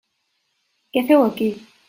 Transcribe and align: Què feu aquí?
Què 0.97 1.05
feu 1.11 1.27
aquí? 1.27 1.53